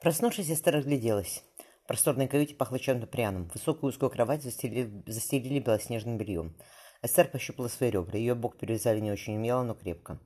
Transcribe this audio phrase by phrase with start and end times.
[0.00, 1.44] Проснувшись, Эстер разгляделась.
[1.84, 3.50] В просторной каюте пахло чем-то пряным.
[3.52, 6.56] Высокую узкую кровать застелили, застелили белоснежным бельем.
[7.02, 8.18] Эстер пощупала свои ребра.
[8.18, 10.18] Ее бок перевязали не очень умело, но крепко.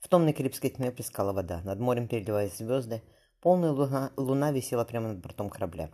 [0.00, 1.62] В томной карибской тьме плескала вода.
[1.62, 3.02] Над морем переливались звезды.
[3.40, 5.90] Полная луна, луна висела прямо над бортом корабля.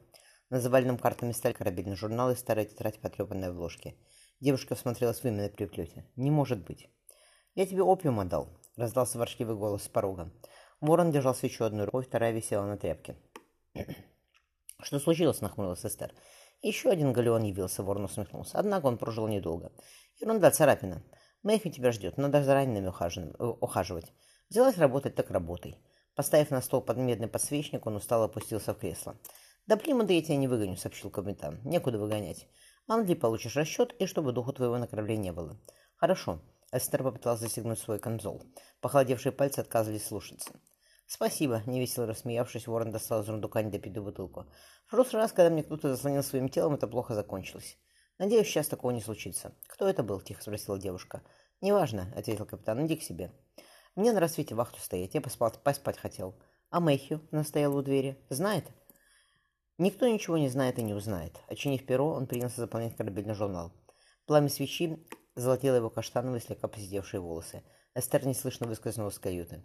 [0.50, 3.95] На заваленном картами стали корабельный журнал и старая тетрадь, потрепанная в ложке.
[4.41, 6.11] Девушка всмотрелась в имя на переплете.
[6.16, 6.91] «Не может быть!»
[7.54, 10.32] «Я тебе опиум отдал»,— раздался ворчливый голос с порога.
[10.83, 13.16] Ворон держал свечу одной рукой, вторая висела на тряпке.
[14.83, 16.12] «Что случилось?»— нахмурилась Эстер.
[16.61, 18.59] Еще один галеон явился, Ворон усмехнулся.
[18.59, 19.73] Однако он прожил недолго.
[20.20, 21.05] Ерунда, царапина.
[21.45, 24.12] Мэйхи тебя ждет, надо за ранеными э, ухаживать.
[24.51, 25.79] Взялась работать, так работай.
[26.16, 29.17] Поставив на стол под медный подсвечник, он устало опустился в кресло.
[29.67, 31.61] «Да Плимута я тебя не выгоню»,— сообщил капитан.
[31.64, 32.48] «Некуда выгонять.
[32.89, 35.56] В Англии получишь расчет, и чтобы духу твоего на корабле не было».
[35.97, 36.41] «Хорошо».
[36.73, 38.42] Эстер попыталась застегнуть свой конзол.
[38.80, 40.53] Похолодевшие пальцы отказывались слушаться.
[41.06, 44.47] «Спасибо»,— невесело рассмеявшись, Ворон достал из рундука недопитую бутылку.
[44.86, 47.78] «В прошлый раз, когда мне кто-то заслонил своим телом, это плохо закончилось.
[48.19, 49.55] Надеюсь, сейчас такого не случится».
[49.67, 51.23] «Кто это был?»— тихо спросила девушка.
[51.61, 52.86] «Неважно»,— ответил капитан.
[52.86, 53.33] «Иди к себе».
[53.95, 55.14] «Мне на рассвете вахту стоять.
[55.14, 56.34] Я поспать, поспать хотел».
[56.70, 58.17] «А Мэхью?»— настоял у двери.
[58.30, 58.64] «Знает?»
[59.78, 61.41] Никто ничего не знает и не узнает.
[61.48, 63.73] Очинив перо, он принялся заполнять корабельный журнал.
[64.27, 67.62] Пламя свечи золотило его каштановые, слегка посидевшие волосы.
[67.95, 69.64] Эстер неслышно выскользнула из каюты.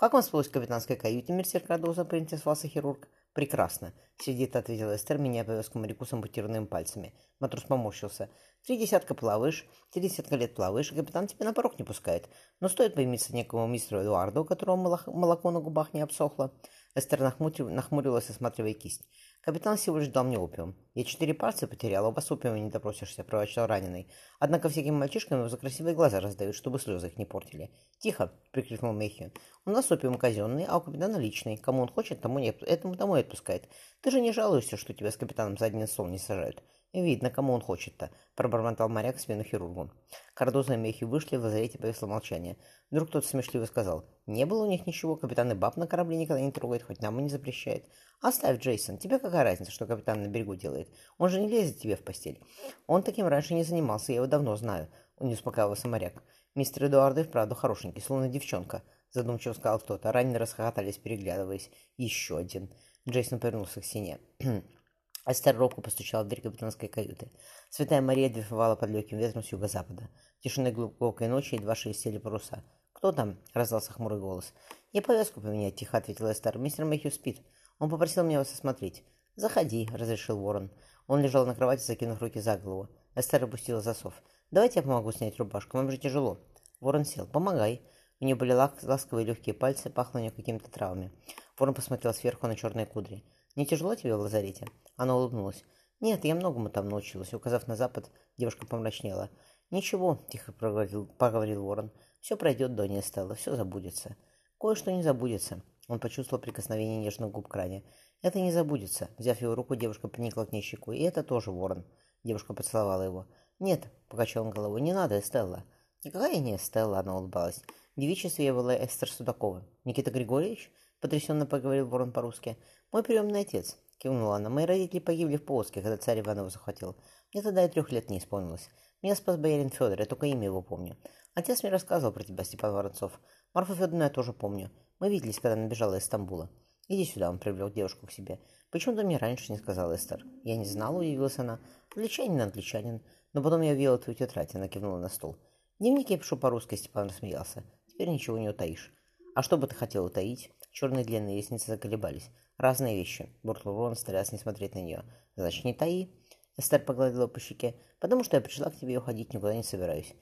[0.00, 3.06] «Как вам спалось в капитанской каюте, мистер Кардоза?»– поинтересовался хирург.
[3.34, 7.12] «Прекрасно»,– сидит, ответил Эстер, меня повез к моряку с ампутированными пальцами.
[7.38, 8.30] Матрос поморщился.
[8.64, 12.30] «Три десятка плаваешь, три десятка лет плаваешь, и капитан тебя на порог не пускает.
[12.60, 16.50] Но стоит появиться некому мистеру Эдуарду, у которого молоко на губах не обсохло».
[16.94, 19.06] Эстер нахмурилась, осматривая кисть.
[19.42, 20.76] Капитан лишь дал мне опиум.
[20.92, 24.06] Я четыре пальца потерял, а вас опиума не допросишься, проворчал раненый.
[24.38, 27.70] Однако всяким мальчишкам за красивые глаза раздают, чтобы слезы их не портили.
[28.00, 29.32] Тихо, прикрикнул Мэйхью.
[29.64, 31.56] У нас опиум казенный, а у капитана личный.
[31.56, 33.66] Кому он хочет, тому не, этому тому и отпускает.
[34.02, 36.62] Ты же не жалуешься, что тебя с капитаном за один стол не сажают.
[36.92, 39.92] «Видно, кому он хочет-то»,— пробормотал моряк спину хирургу.
[40.34, 42.56] Кардоза и Мехи вышли, в лазарете повисло молчание.
[42.90, 46.42] Вдруг кто-то смешливо сказал, «Не было у них ничего, капитан и баб на корабле никогда
[46.42, 47.84] не трогает, хоть нам и не запрещает».
[48.20, 50.88] «Оставь, Джейсон, тебе какая разница, что капитан на берегу делает?
[51.16, 52.42] Он же не лезет тебе в постель».
[52.88, 54.88] «Он таким раньше не занимался, я его давно знаю»,—
[55.20, 56.24] не успокаивался моряк.
[56.56, 60.10] «Мистер Эдуард и вправду хорошенький, словно девчонка»,— задумчиво сказал кто-то.
[60.10, 61.70] Раненые расхохотались, переглядываясь.
[61.96, 62.68] «Еще один».
[63.08, 64.18] Джейсон повернулся к стене.
[65.26, 67.30] Эстер робко постучала в дверь капитанской каюты.
[67.68, 70.08] Святая Мария дрейфовала под легким ветром с юго-запада.
[70.38, 72.64] В тишине глубокой ночи едва шелестели паруса.
[72.92, 74.52] «Кто там?»— раздался хмурый голос.
[74.92, 76.58] «Я повязку поменять»,— тихо ответила Эстер.
[76.58, 77.40] «Мистер Мэхью спит.
[77.78, 79.04] Он попросил меня вас осмотреть».
[79.36, 80.70] «Заходи»,— разрешил Ворон.
[81.06, 82.88] Он лежал на кровати, закинув руки за голову.
[83.14, 84.14] Эстер опустила засов.
[84.50, 85.76] «Давайте я помогу снять рубашку.
[85.76, 86.40] Вам же тяжело».
[86.80, 87.26] Ворон сел.
[87.26, 87.82] «Помогай».
[88.20, 91.10] У нее были ласковые легкие пальцы, пахло у нее какими-то травами.
[91.58, 93.24] Ворон посмотрел сверху на черные кудри.
[93.56, 94.66] «Не тяжело тебе в лазарете?»
[94.96, 95.64] Она улыбнулась.
[96.00, 97.34] «Нет, я многому там научилась».
[97.34, 99.30] Указав на запад, девушка помрачнела.
[99.70, 101.92] «Ничего»,— тихо проговорил, поговорил Ворон.
[102.20, 104.16] «Все пройдет, Донья Стелла, все забудется».
[104.58, 105.62] «Кое-что не забудется».
[105.88, 107.84] Он почувствовал прикосновение нежных губ к ране.
[108.22, 109.08] «Это не забудется».
[109.18, 110.98] Взяв его руку, девушка приникла к ней щекой.
[110.98, 111.84] «И это тоже Ворон».
[112.24, 113.26] Девушка поцеловала его.
[113.58, 115.64] «Нет»,— покачал он головой,— «не надо, Эстелла».
[116.04, 117.62] «Никакая не Эстелла»,— она улыбалась.
[117.96, 119.66] Девичестве я была Эстер Судакова.
[119.84, 122.56] «Никита Григорьевич?»— потрясенно поговорил Ворон по-русски.
[122.92, 124.50] «Мой приемный отец»,— кивнула она.
[124.50, 126.96] «Мои родители погибли в Полоцке, когда царь Иван его захватил.
[127.32, 128.68] Мне тогда и трех лет не исполнилось.
[129.02, 130.96] Меня спас боярин Федор, я только имя его помню.
[131.34, 133.18] Отец мне рассказывал про тебя, Степан Воронцов.
[133.54, 134.70] Марфу Федоровну я тоже помню.
[134.98, 136.50] Мы виделись, когда она бежала из Стамбула.
[136.88, 138.40] Иди сюда, он привлек девушку к себе.
[138.70, 140.24] Почему ты мне раньше не сказал, Эстер?
[140.44, 141.60] Я не знала, удивилась она.
[141.94, 143.02] Англичанин, англичанин.
[143.32, 145.36] Но потом я видела твою тетрадь, она кивнула на стол.
[145.78, 147.64] Дневник я пишу по-русски, Степан рассмеялся.
[147.86, 148.92] Теперь ничего не утаишь.
[149.34, 150.50] А что бы ты хотел утаить?
[150.70, 152.30] Черные длинные ресницы заколебались.
[152.56, 155.04] «Разные вещи»,— буркнул Рон, стараясь не смотреть на нее.
[155.34, 156.14] «Значит, не таи?»
[156.56, 157.74] Эстер погладила по щеке.
[158.00, 160.14] «Потому что я пришла к тебе и уходить никуда не собираюсь».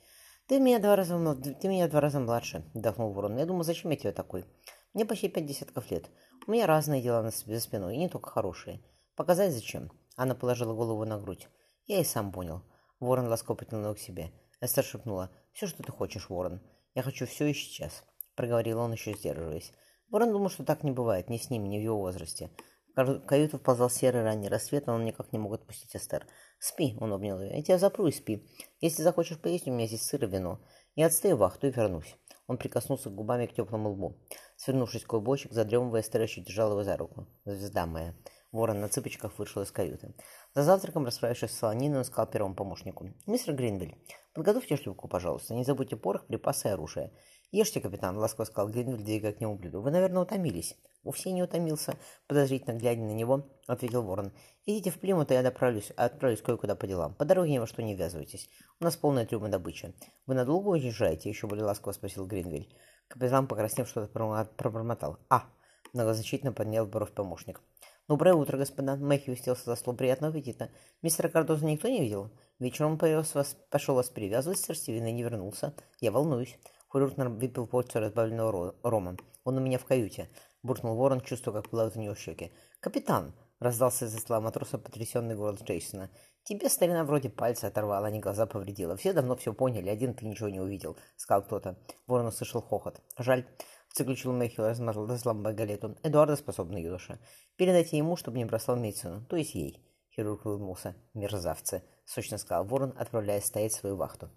[0.47, 3.37] «Ты меня два раза, ты меня два раза младше»,— вдохнул Ворон.
[3.37, 4.47] «Я думаю, зачем я тебе такой?
[4.95, 6.09] Мне почти пять десятков лет.
[6.47, 8.81] У меня разные дела на за спиной, и не только хорошие.
[9.15, 11.49] Показать зачем?» Она положила голову на грудь.
[11.87, 12.63] Я и сам понял.
[12.99, 14.33] Ворон ласково потянул к себе.
[14.61, 15.31] Эстер шепнула.
[15.53, 16.63] «Все, что ты хочешь, Ворон.
[16.95, 19.73] Я хочу все и сейчас»,— проговорил он, еще сдерживаясь.
[20.11, 22.51] Ворон думал, что так не бывает, ни с ним, ни в его возрасте.
[22.97, 26.27] В каюту вползал серый ранний рассвет, он никак не мог отпустить Эстер.
[26.59, 27.57] «Спи»,— он обнял ее.
[27.57, 28.45] «Я тебя запру и спи.
[28.81, 30.61] Если захочешь поесть, у меня здесь сыр и вино.
[30.97, 32.17] Я отстаю вахту и вернусь».
[32.49, 34.19] Он прикоснулся губами к теплому лбу.
[34.57, 37.29] Свернувшись в клубочек, задремывая, Эстер еще держал его за руку.
[37.45, 38.17] «Звезда моя».
[38.59, 40.13] Ворон на цыпочках вышел из каюты.
[40.53, 43.07] За завтраком, расправившись с солониной, он сказал первому помощнику.
[43.27, 43.97] «Мистер Гринвиль,
[44.35, 45.55] подготовьте шлюпку, пожалуйста.
[45.55, 47.13] Не забудьте порох, припасы и оружие.
[47.53, 49.81] «Ешьте, капитан»,— ласково сказал Гринвиль, двигая к нему блюду.
[49.81, 50.77] «Вы, наверное, утомились».
[51.05, 51.95] «Вовсе не утомился»,—
[52.27, 54.33] подозрительно глядя на него, ответил ворон.
[54.67, 57.15] «Идите в Плимут, и я отправлюсь, отправлюсь кое-куда по делам.
[57.15, 58.51] По дороге ни во что не ввязывайтесь.
[58.81, 59.95] У нас полная трюма добычи».
[60.27, 62.77] «Вы надолго уезжаете?»— еще более ласково спросил Гринвиль.
[63.07, 64.09] Капитан, покраснев, что-то
[64.57, 65.19] пробормотал.
[65.31, 65.45] «А!»—
[65.95, 67.63] многозначительно поднял бровь помощник.
[68.09, 69.95] «Доброе утро, господа!» Мэхи уселся за стол.
[69.95, 70.71] «Приятного аппетита!»
[71.03, 75.75] «Мистера Кардоза никто не видел?» «Вечером повез вас, пошел вас перевязывать, и не вернулся.
[76.01, 76.59] Я волнуюсь».
[76.91, 79.19] Хирург выпил порцию разбавленного рома.
[79.45, 80.31] «Он у меня в каюте»,—
[80.63, 82.51] буркнул ворон, чувствуя, как пылают у него щеки.
[82.81, 86.11] «Капитан!»— раздался из-за стола матроса потрясенный голос Джейсона.
[86.45, 88.97] «Тебе старина вроде пальца оторвала, а не глаза повредила.
[88.97, 91.77] Все давно все поняли, один ты ничего не увидел»,— сказал кто-то.
[92.07, 93.03] Ворон услышал хохот.
[93.19, 93.45] «Жаль».—
[93.95, 94.33] заключил
[94.69, 95.97] размазал разламывая галету.
[96.03, 97.19] «Эдуарда способный юноша.
[97.57, 99.83] Передайте ему, чтобы не бросал медицину, то есть ей».
[100.15, 100.97] Хирург улыбнулся.
[101.15, 104.31] «Мерзавцы»,— сочно сказал ворон, отправляясь стоять свою вахту.